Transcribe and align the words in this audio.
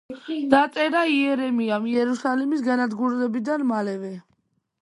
დაწერა 0.53 1.03
იერემიამ 1.17 1.85
იერუსალიმის 1.91 2.65
განადგურებიდან 2.71 3.67
მალევე. 3.75 4.15